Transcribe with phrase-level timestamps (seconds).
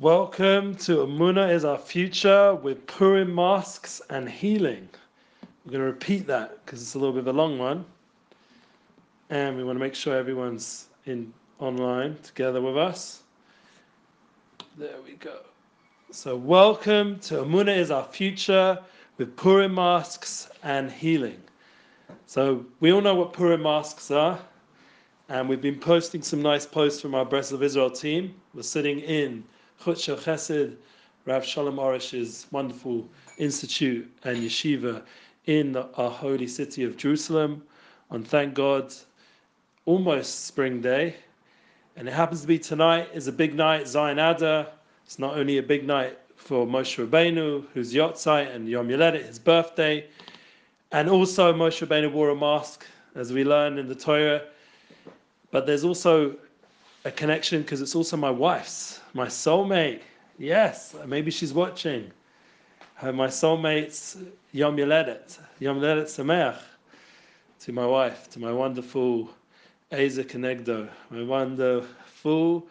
[0.00, 4.88] Welcome to Amuna is our future with Purim masks and healing.
[5.64, 7.84] We're going to repeat that because it's a little bit of a long one,
[9.30, 13.24] and we want to make sure everyone's in online together with us.
[14.76, 15.40] There we go.
[16.12, 18.78] So, welcome to Amuna is our future
[19.16, 21.42] with Purim masks and healing.
[22.26, 24.38] So, we all know what Purim masks are,
[25.28, 28.36] and we've been posting some nice posts from our Breslov Israel team.
[28.54, 29.42] We're sitting in
[29.80, 30.74] Chutz Chesed,
[31.24, 35.02] Rav Shalom Arush's wonderful institute and yeshiva
[35.46, 37.62] in our holy city of Jerusalem
[38.10, 38.92] on, thank God,
[39.86, 41.14] almost spring day.
[41.94, 44.66] And it happens to be tonight is a big night, Zayin Adar.
[45.04, 49.38] It's not only a big night for Moshe Rabbeinu, who's Yotzai, and Yom Yoledet, his
[49.38, 50.06] birthday,
[50.90, 52.84] and also Moshe Rabbeinu wore a mask,
[53.14, 54.42] as we learn in the Torah.
[55.52, 56.36] But there's also
[57.04, 60.00] a connection because it's also my wife's, my soulmate.
[60.38, 62.10] Yes, maybe she's watching.
[63.02, 64.16] My soulmate's
[64.52, 66.58] Yom Yoledet, Yom Yoledet Sameach,
[67.60, 69.30] to my wife, to my wonderful
[69.90, 72.66] Ezer Kenegdo, my wonderful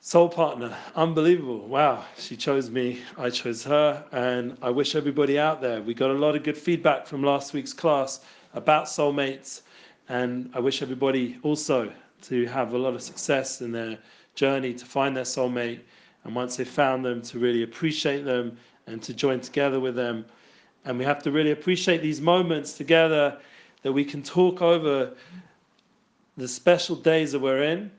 [0.00, 0.76] soul partner.
[0.94, 1.66] Unbelievable.
[1.66, 2.04] Wow.
[2.16, 3.00] She chose me.
[3.18, 4.04] I chose her.
[4.12, 7.52] And I wish everybody out there, we got a lot of good feedback from last
[7.52, 8.20] week's class
[8.54, 9.62] about soulmates.
[10.08, 11.92] And I wish everybody also
[12.28, 13.98] to have a lot of success in their
[14.34, 15.80] journey to find their soulmate.
[16.24, 20.24] And once they've found them, to really appreciate them and to join together with them.
[20.84, 23.38] And we have to really appreciate these moments together
[23.82, 25.12] that we can talk over
[26.36, 27.90] the special days that we're in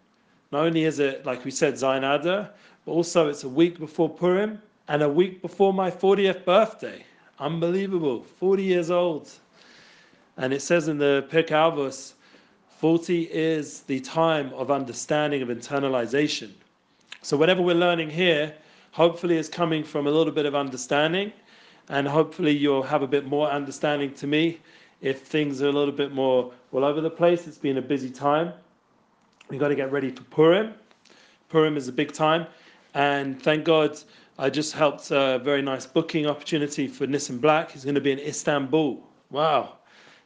[0.52, 2.50] not only is it, like we said, Zayin Adar,
[2.86, 7.06] but also it's a week before Purim and a week before my 40th birthday.
[7.40, 8.24] Unbelievable.
[8.24, 9.30] 40 years old.
[10.38, 12.14] And it says in the Pirkei Avos,
[12.80, 16.52] 40 is the time of understanding, of internalization.
[17.22, 18.54] So whatever we're learning here,
[18.92, 21.34] hopefully is coming from a little bit of understanding.
[21.90, 24.60] And hopefully you'll have a bit more understanding to me
[25.02, 27.48] if things are a little bit more all over the place.
[27.48, 28.54] It's been a busy time
[29.50, 30.74] We've got to get ready for Purim.
[31.48, 32.48] Purim is a big time,
[32.94, 33.98] and thank God
[34.38, 37.72] I just helped a very nice booking opportunity for Nissim Black.
[37.72, 39.02] He's going to be in Istanbul.
[39.32, 39.78] Wow,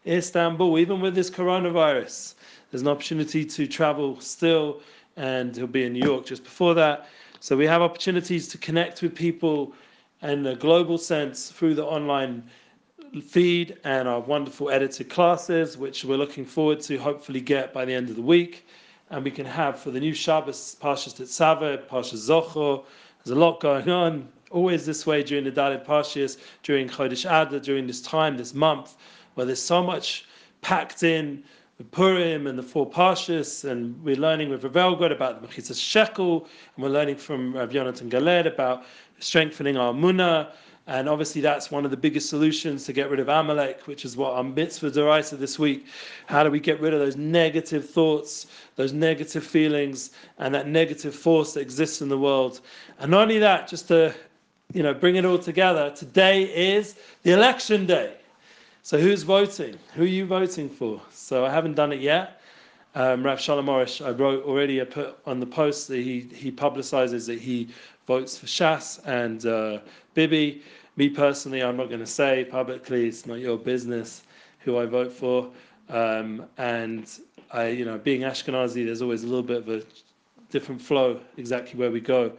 [0.08, 2.34] Istanbul, even with this coronavirus,
[2.72, 4.82] there's an opportunity to travel still,
[5.18, 7.08] and he'll be in New York just before that.
[7.40, 9.74] So we have opportunities to connect with people
[10.22, 12.44] in a global sense through the online
[13.28, 17.94] feed and our wonderful edited classes, which we're looking forward to hopefully get by the
[17.94, 18.66] end of the week
[19.12, 22.84] and we can have for the new Shabbos, Parshas Tetzaveh, Parshas Zochor.
[23.24, 24.28] There's a lot going on.
[24.50, 28.96] Always this way during the Daled Parshas, during Chodesh Adar, during this time, this month,
[29.36, 30.26] where there's so much
[30.62, 31.44] packed in
[31.84, 36.48] Purim and the four Parshas, and we're learning with Rav Elgod about the Mechitzas Shekel,
[36.76, 38.84] and we're learning from Rav Yonatan Galed about
[39.20, 40.52] strengthening our Munah,
[40.88, 44.18] and obviously, that's one of the biggest solutions to get rid of Amalek, which is
[44.18, 45.86] what our mitzvah deraisa this week.
[46.26, 51.14] How do we get rid of those negative thoughts, those negative feelings, and that negative
[51.14, 52.62] force that exists in the world?
[53.00, 54.14] And not only that, just to
[54.74, 58.16] you know, bring it all together, today is the election day.
[58.84, 59.78] So who's voting?
[59.94, 61.00] Who are you voting for?
[61.12, 62.42] So I haven't done it yet.
[62.96, 66.52] Um, Rav Shalom Arush, I wrote already, I put on the post that he, he
[66.52, 67.70] publicizes that he
[68.08, 69.80] votes for Shas and uh,
[70.16, 70.64] Bibi.
[70.98, 73.08] Me personally, I'm not going to say publicly.
[73.08, 74.24] It's not your business
[74.60, 75.52] who I vote for.
[75.90, 77.08] Um, and
[77.52, 79.84] I, you know, being Ashkenazi, there's always a little bit of a
[80.50, 82.32] different flow exactly where we go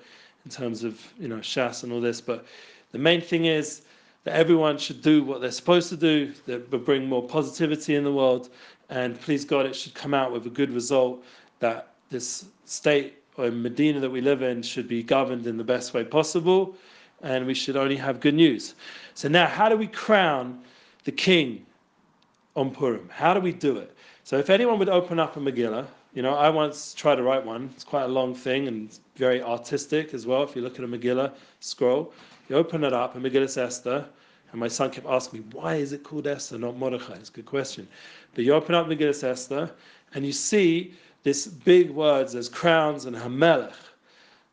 [0.45, 2.21] in terms of you know Shas and all this.
[2.21, 2.45] But
[2.91, 3.83] the main thing is
[4.25, 8.05] that everyone should do what they're supposed to do that will bring more positivity in
[8.05, 8.51] the world.
[8.89, 11.25] And please God, it should come out with a good result
[11.59, 15.95] that this state or Medina that we live in should be governed in the best
[15.95, 16.77] way possible,
[17.23, 18.75] and we should only have good news.
[19.15, 20.61] So now, how do we crown
[21.05, 21.65] the king
[22.55, 23.09] on Purim?
[23.11, 23.97] How do we do it?
[24.25, 27.45] So if anyone would open up a Megillah, you know, I once tried to write
[27.45, 27.71] one.
[27.75, 30.43] It's quite a long thing and very artistic as well.
[30.43, 32.13] If you look at a Megillah scroll,
[32.53, 34.05] you open it up, and Megillah Esther,
[34.51, 37.15] and my son kept asking me, why is it called Esther, not Mordechai?
[37.15, 37.89] It's a good question.
[38.35, 39.71] But you open up Megillah Esther,
[40.13, 43.73] and you see this big words as crowns and Hamelech.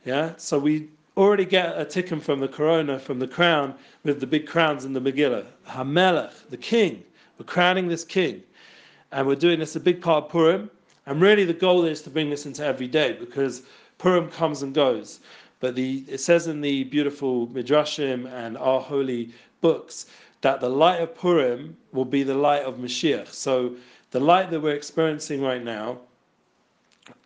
[0.06, 0.88] Yeah, so we
[1.18, 4.94] already get a tikkun from the corona, from the crown, with the big crowns in
[4.94, 5.46] the Megillah.
[5.68, 7.04] Hamelech, the king.
[7.38, 8.42] We're crowning this king.
[9.12, 10.72] And we're doing this a big part of Purim.
[11.06, 13.64] And really the goal is to bring this into every day because
[13.98, 15.20] Purim comes and goes.
[15.60, 20.06] But the, it says in the beautiful Midrashim and our holy books
[20.42, 23.28] that the light of Purim will be the light of Mashiach.
[23.28, 23.76] So
[24.12, 26.00] the light that we're experiencing right now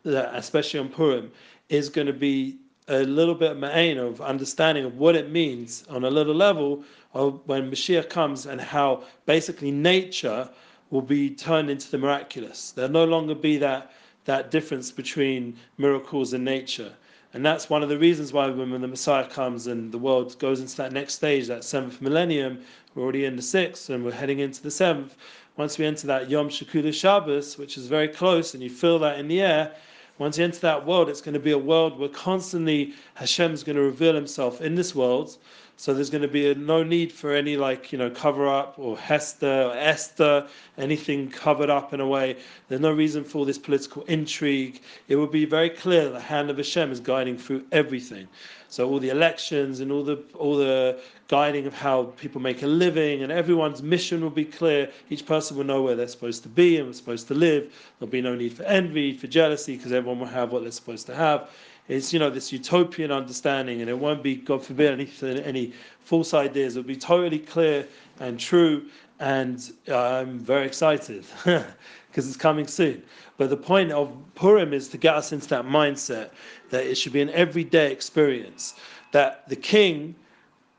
[0.05, 1.31] especially on Purim,
[1.69, 2.57] is going to be
[2.89, 6.83] a little bit ma'ain of understanding of what it means on a little level
[7.13, 10.49] of when Mashiach comes and how basically nature
[10.89, 12.71] will be turned into the miraculous.
[12.71, 13.91] There'll no longer be that
[14.25, 16.93] that difference between miracles and nature.
[17.33, 20.59] And that's one of the reasons why when the Messiah comes and the world goes
[20.59, 22.59] into that next stage, that seventh millennium,
[22.93, 25.15] we're already in the sixth and we're heading into the seventh.
[25.57, 29.17] Once we enter that Yom Shekudah Shabbos, which is very close, and you feel that
[29.17, 29.75] in the air,
[30.19, 33.63] once you enter that world, it's going to be a world where constantly Hashem is
[33.63, 35.37] going to reveal himself in this world
[35.75, 38.75] so there's going to be a, no need for any like you know cover up
[38.77, 40.47] or Hester or Esther,
[40.77, 42.37] anything covered up in a way.
[42.67, 44.81] There's no reason for this political intrigue.
[45.07, 48.27] It will be very clear that the hand of Hashem is guiding through everything.
[48.69, 52.67] So all the elections and all the all the guiding of how people make a
[52.67, 54.89] living and everyone's mission will be clear.
[55.09, 57.73] Each person will know where they're supposed to be and supposed to live.
[57.99, 61.07] There'll be no need for envy, for jealousy, because everyone will have what they're supposed
[61.07, 61.49] to have
[61.87, 66.33] it's you know this utopian understanding, and it won't be, God forbid, any, any false
[66.33, 66.77] ideas.
[66.77, 67.85] It'll be totally clear
[68.19, 68.85] and true,
[69.19, 73.03] and uh, I'm very excited because it's coming soon.
[73.37, 76.29] But the point of Purim is to get us into that mindset
[76.69, 78.75] that it should be an everyday experience.
[79.11, 80.15] That the king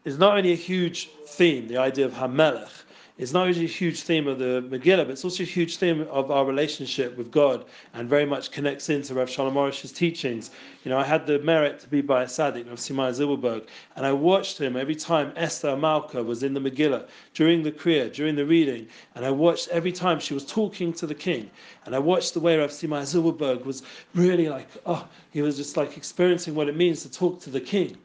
[0.04, 2.83] is not only a huge theme, the idea of Hamelech,
[3.16, 6.00] it's not only a huge theme of the Megillah, but it's also a huge theme
[6.10, 10.50] of our relationship with God and very much connects into Rav Shalom Arush's teachings.
[10.84, 14.04] You know, I had the merit to be by a Sadiq, Rav Simai Zilberberg, and
[14.04, 18.34] I watched him every time Esther Malka was in the Megillah, during the Kriya, during
[18.34, 21.48] the reading, and I watched every time she was talking to the king,
[21.86, 23.84] and I watched the way Rav Simai Zilberberg was
[24.16, 27.60] really like, oh, he was just like experiencing what it means to talk to the
[27.60, 27.96] king.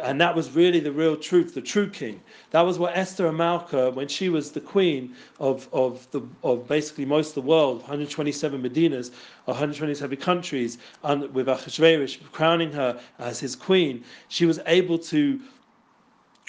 [0.00, 2.20] And that was really the real truth, the true king.
[2.50, 7.04] That was what Esther Hamalka, when she was the queen of, of, the, of basically
[7.04, 9.10] most of the world, 127 Medinas,
[9.44, 15.40] 127 countries, and with Achashverosh crowning her as his queen, she was able to,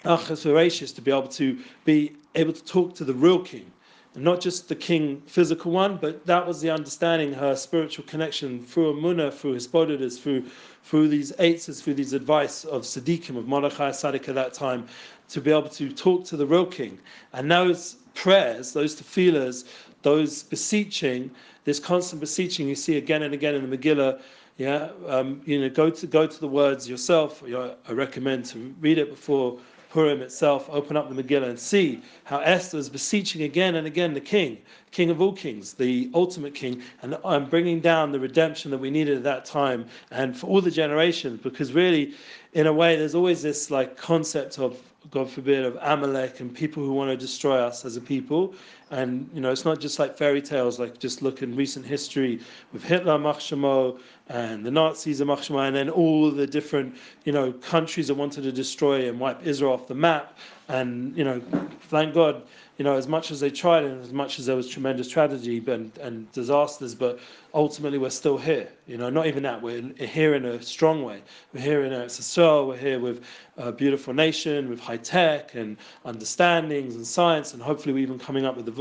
[0.04, 3.72] Achashverosh, to be able to be able to talk to the real king
[4.18, 8.94] not just the king physical one, but that was the understanding, her spiritual connection through
[8.94, 10.44] Amunah, through his Hisbodedus, through
[10.84, 14.88] through these eights, through these advice of Siddiqim, of Mordechai Sadiq at that time,
[15.30, 16.98] to be able to talk to the real king.
[17.34, 19.66] And those prayers, those tefillahs,
[20.02, 21.30] those beseeching,
[21.66, 24.22] this constant beseeching you see again and again in the Megillah,
[24.58, 27.44] yeah, um, you know, go to go to the words yourself.
[27.44, 32.40] I recommend to read it before Purim itself, open up the Megillah and see how
[32.40, 34.58] Esther is beseeching again and again the king,
[34.92, 38.90] king of all kings, the ultimate king, and I'm bringing down the redemption that we
[38.90, 42.14] needed at that time and for all the generations, because really,
[42.54, 44.78] in a way, there's always this like concept of
[45.12, 48.54] God forbid, of Amalek and people who want to destroy us as a people.
[48.90, 52.40] And, you know, it's not just like fairy tales, like just look in recent history
[52.72, 54.00] with Hitler, Machshamo,
[54.30, 56.96] and the Nazis, Machshamo, and then all the different,
[57.26, 60.38] you know, countries that wanted to destroy and wipe Israel off the map.
[60.70, 61.42] And, you know,
[61.90, 62.44] thank God,
[62.78, 65.64] you know, as much as they tried and as much as there was tremendous tragedy
[65.68, 67.20] and, and disasters, but
[67.54, 68.70] ultimately we're still here.
[68.86, 71.24] You know, not even that, we're here in a strong way.
[71.54, 73.24] We're here in a soul, we're here with
[73.56, 78.46] a beautiful nation, with high tech and understandings and science, and hopefully we're even coming
[78.46, 78.72] up with the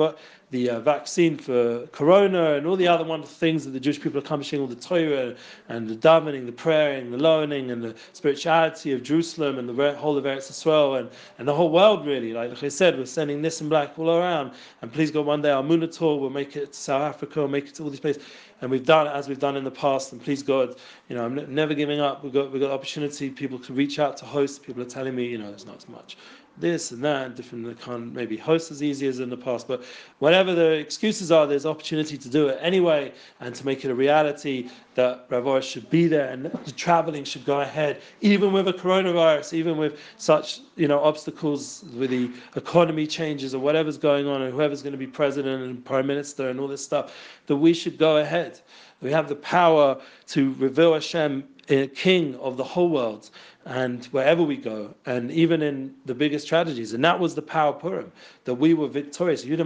[0.51, 4.19] the uh, vaccine for corona and all the other wonderful things that the Jewish people
[4.19, 5.35] are accomplishing, all the Torah
[5.69, 10.17] and the davening, the praying, the learning, and the spirituality of Jerusalem and the whole
[10.17, 12.33] of Eretz Israel and, and the whole world, really.
[12.33, 14.53] Like, like I said, we're sending this in black all around.
[14.83, 17.49] And please God, one day our Munah tour we'll make it to South Africa, we'll
[17.49, 18.23] make it to all these places.
[18.63, 20.13] And we've done it as we've done in the past.
[20.13, 20.77] And please God,
[21.09, 22.23] you know, I'm never giving up.
[22.23, 23.31] We've got, we've got opportunity.
[23.31, 24.59] People can reach out to hosts.
[24.59, 26.17] People are telling me, you know, there's not as much
[26.59, 29.85] this and that, different, they can't maybe host as easy as in the past, but
[30.19, 33.95] whatever the excuses are, there's opportunity to do it anyway and to make it a
[33.95, 38.73] reality that Rav should be there and the traveling should go ahead, even with a
[38.73, 44.43] coronavirus, even with such you know obstacles with the economy changes or whatever's going on
[44.43, 47.15] and whoever's going to be president and prime minister and all this stuff,
[47.47, 48.61] that we should go ahead.
[49.03, 53.31] We have the power to reveal Hashem, a king of the whole world,
[53.67, 56.93] and wherever we go, and even in the biggest tragedies.
[56.93, 58.13] And that was the power of Purim,
[58.45, 59.43] that we were victorious.
[59.43, 59.57] The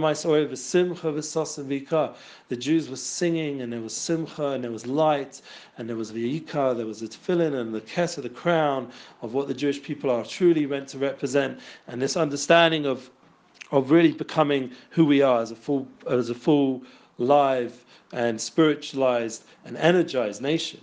[2.57, 5.41] Jews were singing, and there was simcha, and there was light,
[5.77, 8.91] and there was v'yikar, there was the tefillin, and the kesser, the crown
[9.21, 13.09] of what the Jewish people are truly meant to represent, and this understanding of
[13.71, 16.81] of really becoming who we are as a full as a full
[17.17, 20.81] live and spiritualized and energized nation.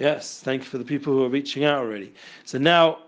[0.00, 2.14] Yes, thank you for the people who are reaching out already.
[2.44, 3.00] So now,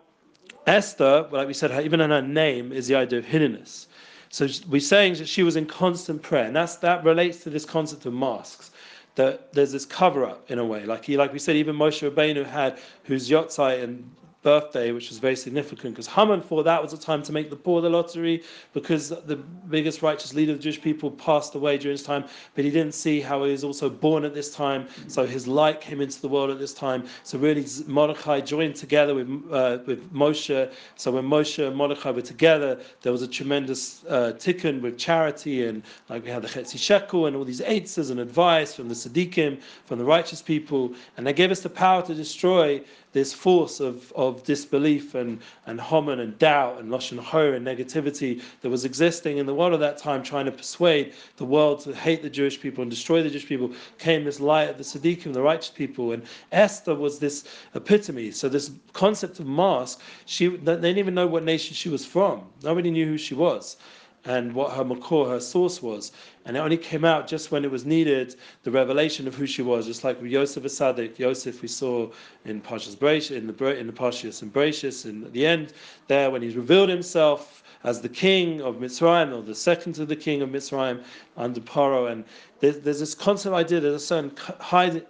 [0.67, 3.87] Esther, like we said, even in her name is the idea of hiddenness.
[4.29, 7.65] So we're saying that she was in constant prayer, and that's, that relates to this
[7.65, 8.73] concept of masks.
[9.15, 10.85] that there's this cover up in a way.
[10.85, 14.11] Like he, like we said, even Moshe Rabbeinu had whose Yotzai and
[14.43, 17.57] birthday, which was very significant because Haman thought that was the time to make the
[17.57, 21.97] poor the lottery because the biggest righteous leader of the Jewish people passed away during
[21.97, 24.89] his time, but he didn't see how he was also born at this time.
[25.09, 27.07] So his light came into the world at this time.
[27.23, 30.73] So really, Mordechai joined together with uh, with Moshe.
[30.97, 35.67] So when Moshe and Mordechai were together, there was a tremendous uh, tikkun with charity
[35.67, 38.95] and like we had the Chetzi Shekel and all these eitzes and advice from the
[38.95, 42.83] Siddiqim, from the righteous people, and they gave us the power to destroy
[43.13, 48.43] this force of, of disbelief and, and homin and doubt and lashon hara and negativity
[48.63, 51.95] that was existing in the world at that time, trying to persuade the world to
[51.95, 55.33] hate the Jewish people and destroy the Jewish people, came this light of the Siddiqim,
[55.33, 56.13] the righteous people.
[56.13, 58.31] And Esther was this epitome.
[58.31, 62.43] So this concept of mask, she they didn't even know what nation she was from.
[62.63, 63.77] Nobody knew who she was
[64.25, 66.13] and what her makor, her source was.
[66.45, 69.63] And it only came out just when it was needed, the revelation of who she
[69.63, 71.19] was, just like with Yosef Asadik.
[71.19, 72.11] Yosef we saw
[72.45, 75.73] in Parshas Bereishis, in the in the Parshas and and at the end
[76.07, 80.15] there when he's revealed himself as the king of Mitzrayim, or the second to the
[80.15, 81.03] king of Mitzrayim
[81.37, 82.11] under Paro.
[82.11, 82.25] And
[82.61, 85.05] there's, there's this concept idea there's a certain hide,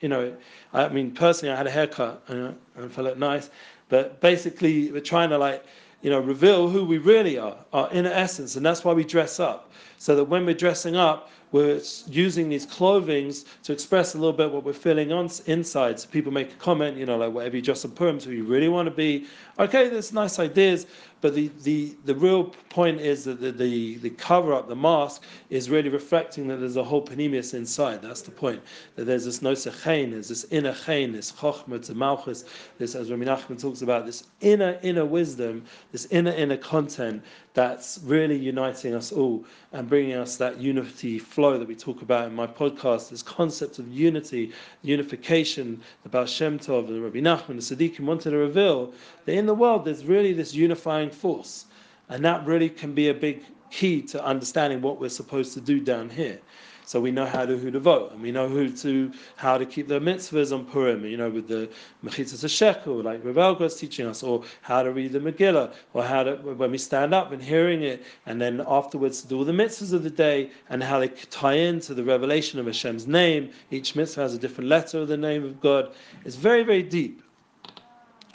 [0.00, 0.36] you know,
[0.72, 3.50] I mean, personally, I had a haircut and I felt nice,
[3.88, 5.64] but basically, we're trying to like
[6.02, 9.40] you know, reveal who we really are, our inner essence, and that's why we dress
[9.40, 9.72] up.
[9.98, 14.50] So that when we're dressing up, we're using these clothings to express a little bit
[14.50, 15.98] what we're feeling on inside.
[16.00, 18.44] So people make a comment, you know, like whatever you dress up Purim, who you
[18.44, 19.26] really want to be.
[19.58, 20.86] Okay, there's nice ideas,
[21.20, 25.22] but the, the, the real point is that the, the, the cover up, the mask,
[25.50, 28.02] is really reflecting that there's a whole pnimius inside.
[28.02, 28.62] That's the point.
[28.96, 32.44] That there's this nosechain, there's this inner chain, this chokhmah to malchus,
[32.78, 37.22] this, as Rami Nachman talks about, this inner, inner wisdom, this inner, inner content
[37.56, 39.42] that's really uniting us all
[39.72, 43.78] and bringing us that unity flow that we talk about in my podcast, this concept
[43.78, 48.92] of unity, unification, the Baal Shem Tov, the Rabbi Nachman, the Siddiqim wanted to reveal
[49.24, 51.66] that in the world there's really this unifying force.
[52.08, 55.80] And that really can be a big key to understanding what we're supposed to do
[55.80, 56.40] down here.
[56.86, 59.66] So we know how to who to vote, and we know who to how to
[59.66, 61.04] keep the mitzvahs on Purim.
[61.04, 61.68] You know, with the
[62.04, 66.22] mechitzas shekel, like Rav is teaching us, or how to read the Megillah, or how
[66.22, 69.92] to when we stand up and hearing it, and then afterwards do all the mitzvahs
[69.92, 73.50] of the day, and how they tie into the revelation of Hashem's name.
[73.72, 75.92] Each mitzvah has a different letter of the name of God.
[76.24, 77.20] It's very very deep.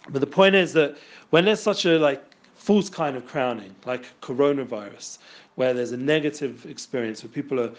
[0.10, 0.98] But the point is that
[1.30, 2.22] when there's such a like
[2.62, 5.18] false kind of crowning, like coronavirus,
[5.56, 7.72] where there's a negative experience where people are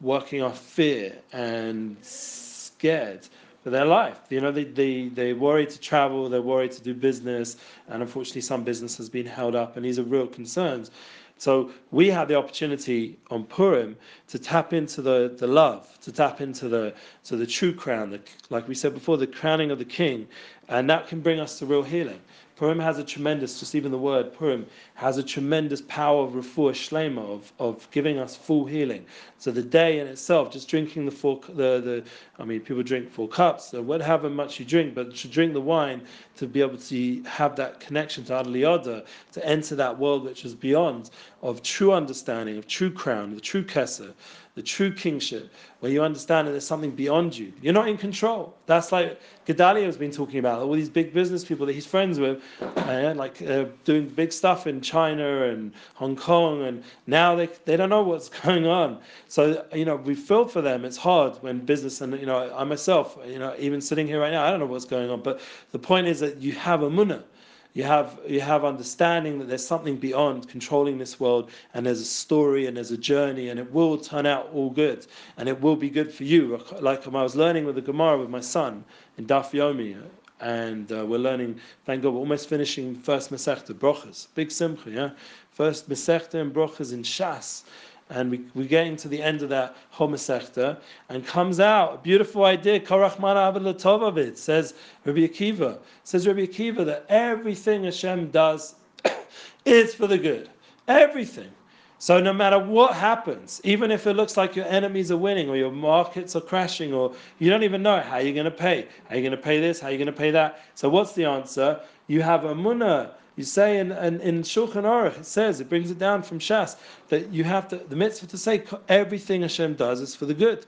[0.00, 3.26] working off fear and scared
[3.64, 4.18] for their life.
[4.28, 7.56] You know, they, they, they're worried to travel, they're worried to do business,
[7.88, 10.92] and unfortunately, some business has been held up, and these are real concerns.
[11.36, 13.96] So we had the opportunity on Purim
[14.28, 16.94] to tap into the, the love, to tap into the
[17.24, 20.28] to the true crown, the, like we said before, the crowning of the king,
[20.68, 22.20] and that can bring us to real healing.
[22.60, 26.74] Purim has a tremendous, just even the word Purim has a tremendous power of refuah
[26.74, 29.06] shlema, of, of giving us full healing.
[29.38, 32.04] So the day in itself, just drinking the four, the, the
[32.38, 35.60] I mean, people drink four cups, so whatever much you drink, but to drink the
[35.62, 36.02] wine
[36.36, 40.54] to be able to have that connection to Adliyada, to enter that world which is
[40.54, 41.08] beyond
[41.40, 44.12] of true understanding, of true crown, the true kesser
[44.54, 47.52] the true kingship, where you understand that there's something beyond you.
[47.62, 48.56] You're not in control.
[48.66, 52.18] That's like Gedalia has been talking about, all these big business people that he's friends
[52.18, 57.48] with, uh, like uh, doing big stuff in China and Hong Kong, and now they,
[57.64, 58.98] they don't know what's going on.
[59.28, 60.84] So, you know, we feel for them.
[60.84, 64.32] It's hard when business, and, you know, I myself, you know, even sitting here right
[64.32, 65.40] now, I don't know what's going on, but
[65.72, 67.22] the point is that you have a munah
[67.72, 72.04] you have you have understanding that there's something beyond controlling this world and there's a
[72.04, 75.76] story and there's a journey and it will turn out all good and it will
[75.76, 76.60] be good for you.
[76.80, 78.84] Like I was learning with the Gemara with my son
[79.18, 79.96] in Daf Yomi
[80.40, 84.26] and uh, we're learning thank God we're almost finishing first Masechta Brochas.
[84.34, 85.10] Big simcha yeah?
[85.52, 87.62] First Masechta and Brochas in Shas
[88.10, 92.44] and we, we get into the end of that Homosechta, and comes out a beautiful
[92.44, 92.80] idea.
[92.80, 94.74] Karachman says
[95.04, 95.78] Rabbi Akiva.
[96.04, 98.74] Says Rabbi Akiva that everything Hashem does
[99.64, 100.50] is for the good.
[100.88, 101.50] Everything.
[101.98, 105.56] So no matter what happens, even if it looks like your enemies are winning or
[105.56, 109.16] your markets are crashing or you don't even know how you're going to pay, how
[109.16, 110.64] you're going to pay this, how you're going to pay that.
[110.74, 111.78] So what's the answer?
[112.06, 115.90] You have a munah you say in, in, in Shulchan Aruch, it says, it brings
[115.90, 116.76] it down from Shas,
[117.08, 120.66] that you have to, the mitzvah to say everything Hashem does is for the good.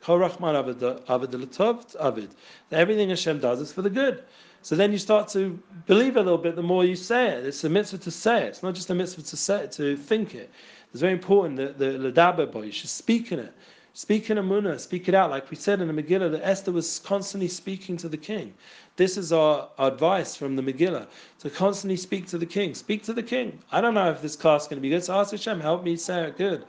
[2.72, 4.24] Everything Hashem does is for the good.
[4.62, 7.44] So then you start to believe a little bit the more you say it.
[7.44, 8.48] It's a mitzvah to say it.
[8.48, 10.50] It's not just a mitzvah to say it, to think it.
[10.92, 13.52] It's very important that the Ladaber boy, you should speak in it.
[13.94, 15.30] Speak in Amunah, speak it out.
[15.30, 18.54] Like we said in the Megillah, that Esther was constantly speaking to the king.
[18.96, 21.06] This is our advice from the Megillah
[21.40, 22.74] to constantly speak to the king.
[22.74, 23.58] Speak to the king.
[23.70, 25.84] I don't know if this class is going to be good, so ask Hashem, help
[25.84, 26.64] me say it good.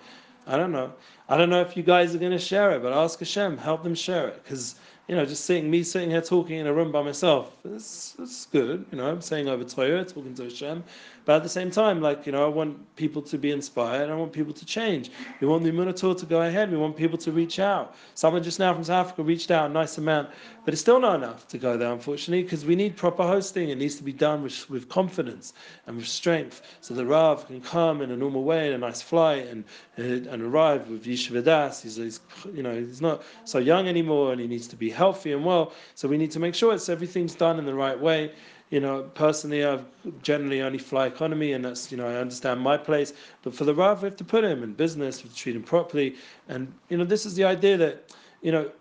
[0.46, 0.92] I don't know.
[1.30, 3.84] I don't know if you guys are going to share it, but ask Hashem, help
[3.84, 4.44] them share it.
[4.44, 4.75] Because
[5.08, 8.46] you know, just sitting, me sitting here talking in a room by myself, it's, it's
[8.48, 8.86] good.
[8.92, 10.84] You know, I'm saying over Torah, talking to Hashem.
[11.25, 14.10] But at the same time, like, you know, I want people to be inspired.
[14.10, 15.10] I want people to change.
[15.39, 16.72] We want the Immunator to go ahead.
[16.72, 17.96] We want people to reach out.
[18.13, 20.30] Someone just now from South Africa reached out, a nice amount.
[20.65, 23.70] But it's still not enough to go there, unfortunately, because we need proper hosting.
[23.70, 25.53] It needs to be done with, with confidence
[25.88, 26.62] and with strength.
[26.82, 29.63] So the Rav can come in a normal way, in a nice flight, and
[29.98, 31.84] and and arrive with Yeshiva Das.
[31.84, 32.20] He's, he's,
[32.53, 35.74] you know, he's not so young anymore, and he needs to be healthy and well.
[35.96, 38.32] So we need to make sure it's everything's done in the right way.
[38.74, 39.82] You know, personally, I
[40.24, 43.13] generally only fly economy, and that's you know I understand my place.
[43.44, 46.15] But for the Rav, we have to put him in business, we treat him properly,
[46.50, 48.12] and you know this is the idea that
[48.42, 48.72] you know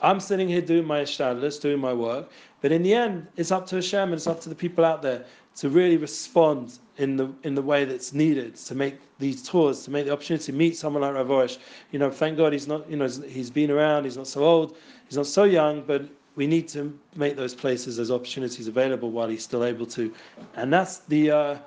[0.00, 2.28] I'm sitting here doing my ishtadlis, doing my work,
[2.60, 5.00] but in the end, it's up to Hashem and it's up to the people out
[5.00, 5.24] there
[5.58, 9.92] to really respond in the in the way that's needed to make these tours, to
[9.92, 11.58] make the opportunity to meet someone like Rav Arush.
[11.92, 14.76] You know, thank God he's not, you know, he's been around, he's not so old,
[15.06, 16.02] he's not so young, but
[16.36, 20.12] we need to make those places, those opportunities available while he's still able to.
[20.56, 21.58] And that's the uh,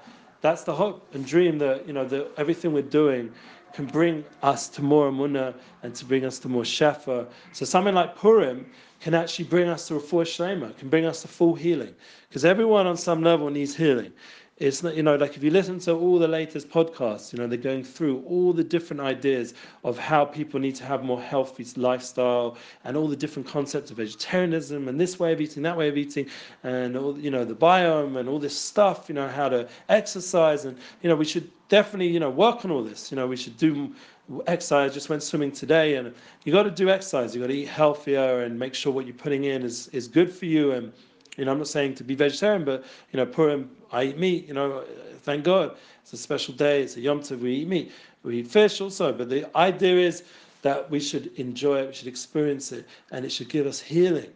[0.41, 3.31] that's the hope and dream that you know that everything we're doing
[3.73, 7.27] can bring us to more Amunah and to bring us to more Shefa.
[7.53, 8.65] So something like Purim
[8.99, 11.93] can actually bring us to a full Shlema, can bring us to full healing.
[12.27, 14.11] Because everyone on some level needs healing
[14.59, 17.45] it's not, you know, like if you listen to all the latest podcasts, you know,
[17.45, 21.65] they're going through all the different ideas of how people need to have more healthy
[21.75, 25.87] lifestyle and all the different concepts of vegetarianism and this way of eating, that way
[25.89, 26.27] of eating,
[26.63, 30.65] and all, you know, the biome and all this stuff, you know, how to exercise.
[30.65, 33.11] And, you know, we should definitely, you know, work on all this.
[33.11, 33.93] You know, we should do
[34.47, 34.91] exercise.
[34.91, 36.11] Just went swimming today, and
[36.45, 37.35] you got to do exercise.
[37.35, 40.33] You got to eat healthier and make sure what you're putting in is, is good
[40.33, 40.71] for you.
[40.71, 40.91] And,
[41.37, 44.47] you know, I'm not saying to be vegetarian, but, you know, Purim I eat meat,
[44.47, 44.83] you know,
[45.21, 45.77] thank God.
[46.01, 47.91] It's a special day, it's a Yom Tov, we eat meat.
[48.23, 50.23] We eat fish also, but the idea is
[50.63, 54.31] that we should enjoy it, we should experience it, and it should give us healing.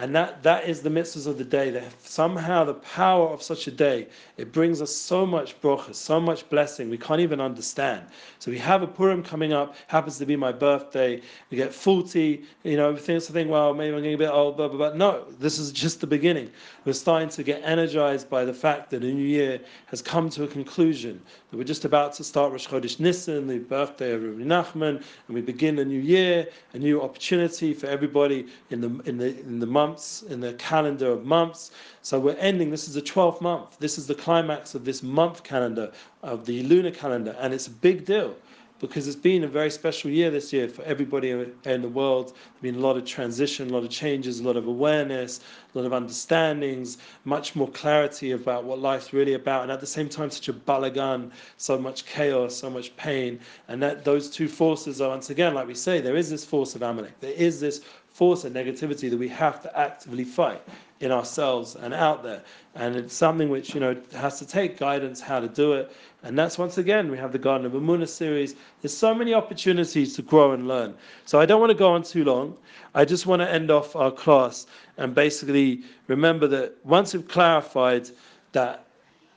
[0.00, 1.70] And that, that is the mitzvahs of the day.
[1.70, 4.06] That somehow the power of such a day,
[4.36, 8.06] it brings us so much bracha, so much blessing, we can't even understand.
[8.38, 11.20] So we have a Purim coming up, happens to be my birthday.
[11.50, 14.56] We get 40, you know, we think, think well, maybe I'm getting a bit old,
[14.56, 14.92] blah.
[14.94, 16.50] No, this is just the beginning.
[16.84, 20.44] We're starting to get energized by the fact that a new year has come to
[20.44, 21.20] a conclusion.
[21.50, 25.34] That we're just about to start Rosh Chodesh Nisan, the birthday of Rabbi Nachman, and
[25.34, 29.58] we begin a new year, a new opportunity for everybody in the, in the, in
[29.58, 31.70] the month months, in the calendar of months.
[32.02, 33.78] So we're ending, this is the 12th month.
[33.78, 37.70] This is the climax of this month calendar, of the lunar calendar, and it's a
[37.70, 38.34] big deal
[38.80, 42.28] because it's been a very special year this year for everybody in the world.
[42.28, 45.40] There's been a lot of transition, a lot of changes, a lot of awareness,
[45.74, 49.86] a lot of understandings, much more clarity about what life's really about, and at the
[49.86, 54.48] same time, such a balagan, so much chaos, so much pain, and that those two
[54.48, 57.60] forces are once again, like we say, there is this force of Amalek, there is
[57.60, 60.62] this force of negativity that we have to actively fight
[61.00, 62.42] in ourselves and out there.
[62.74, 65.92] And it's something which, you know, has to take guidance how to do it.
[66.22, 68.56] And that's once again, we have the Garden of Amunah series.
[68.82, 70.94] There's so many opportunities to grow and learn.
[71.24, 72.56] So I don't want to go on too long.
[72.94, 78.10] I just want to end off our class and basically remember that once we've clarified
[78.52, 78.84] that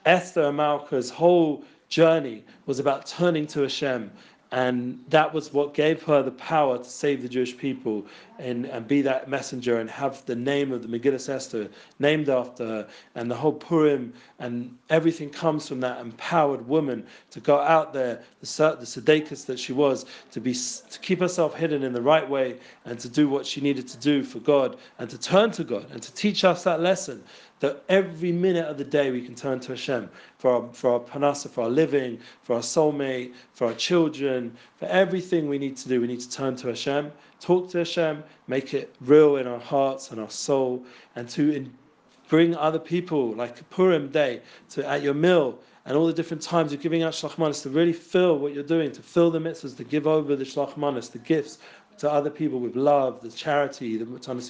[0.05, 4.11] Esther Hamalka's whole journey was about turning to Hashem
[4.51, 8.05] and that was what gave her the power to save the Jewish people
[8.41, 12.65] and, and be that messenger and have the name of the Megillah Esther named after
[12.65, 12.87] her.
[13.15, 18.21] And the whole Purim and everything comes from that empowered woman to go out there,
[18.39, 22.57] the, the that she was, to, be, to keep herself hidden in the right way
[22.85, 25.85] and to do what she needed to do for God and to turn to God
[25.91, 27.23] and to teach us that lesson
[27.61, 30.99] that every minute of the day we can turn to Hashem for our, for our
[30.99, 35.87] parnassa, for our living, for our soulmate, for our children, for everything we need to
[35.87, 36.01] do.
[36.01, 40.11] We need to turn to Hashem, talk to Hashem, make it real in our hearts
[40.11, 41.73] and our soul, and to in,
[42.29, 46.71] bring other people, like Purim Day, to at your meal and all the different times
[46.71, 49.83] you're giving out shlachmanis to really fill what you're doing, to fill the mitzvahs, to
[49.83, 51.57] give over the shlachmanis, the gifts
[51.97, 54.49] to other people with love, the charity, the Mutanas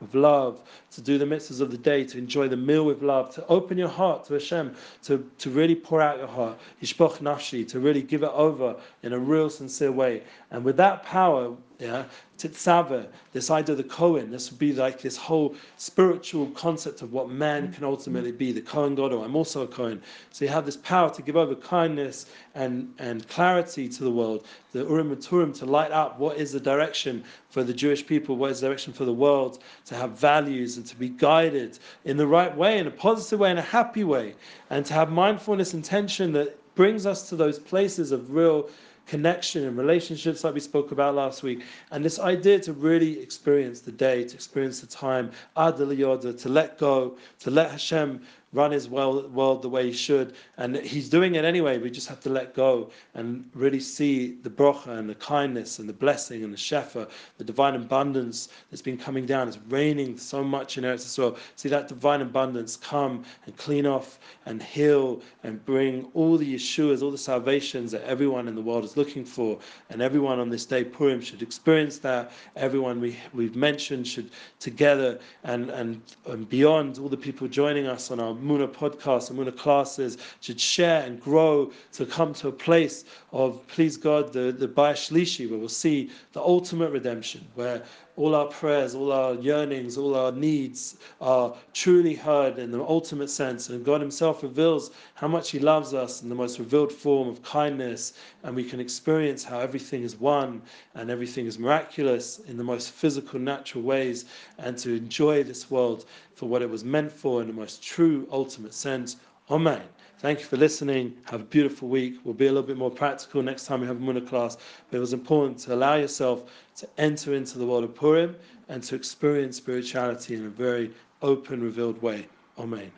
[0.00, 0.60] with love,
[0.92, 3.76] to do the mitzvahs of the day, to enjoy the meal with love, to open
[3.76, 8.02] your heart to Hashem, to, to really pour out your heart, Yishpoch Nafshi, to really
[8.02, 10.22] give it over in a real sincere way.
[10.50, 12.04] And with that power, Yeah,
[12.38, 17.12] Titzave, this idea of the Kohen, this would be like this whole spiritual concept of
[17.12, 20.00] what man can ultimately be, the Kohen God, or I'm also a Kohen.
[20.30, 24.46] So you have this power to give over kindness and, and clarity to the world,
[24.72, 28.36] the Urim and Tumim to light up what is the direction for the Jewish people,
[28.36, 32.16] what is the direction for the world, to have values and to be guided in
[32.16, 34.34] the right way, in a positive way, in a happy way,
[34.70, 38.70] and to have mindfulness intention that brings us to those places of real
[39.06, 41.62] connection and relationships like we spoke about last week.
[41.90, 46.78] And this idea to really experience the day, to experience the time, Yoda, to let
[46.78, 48.20] go, to let Hashem
[48.56, 50.34] run his world the way he should.
[50.56, 51.78] And he's doing it anyway.
[51.78, 55.88] We just have to let go and really see the brocha and the kindness and
[55.88, 59.46] the blessing and the shefa, the divine abundance that's been coming down.
[59.46, 61.36] It's raining so much in Eretz Yisrael.
[61.56, 67.02] See that divine abundance come and clean off and heal and bring all the Yeshuas,
[67.02, 69.58] all the salvations that everyone in the world is looking for.
[69.90, 72.32] And everyone on this day, Purim, should experience that.
[72.56, 78.10] Everyone we, we've mentioned should together and, and, and beyond, all the people joining us
[78.10, 82.52] on our Muna podcasts and Muna classes should share and grow to come to a
[82.52, 87.82] place of, please God, the, the Bayis Shlishi, where we'll see the ultimate redemption, where
[88.16, 93.28] all our prayers, all our yearnings, all our needs are truly heard in the ultimate
[93.28, 93.68] sense.
[93.68, 97.42] And God Himself reveals how much He loves us in the most revealed form of
[97.42, 98.14] kindness.
[98.42, 100.62] And we can experience how everything is one
[100.94, 104.24] and everything is miraculous in the most physical, natural ways.
[104.58, 108.26] And to enjoy this world for what it was meant for in the most true,
[108.30, 109.16] ultimate sense.
[109.50, 109.82] Amen.
[110.18, 111.14] Thank you for listening.
[111.26, 112.20] Have a beautiful week.
[112.24, 114.56] We'll be a little bit more practical next time we have a Muna class.
[114.90, 118.34] But it was important to allow yourself to enter into the world of Purim
[118.68, 122.26] and to experience spirituality in a very open, revealed way.
[122.58, 122.90] Amen.